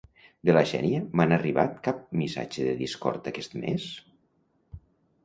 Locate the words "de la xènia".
0.49-1.01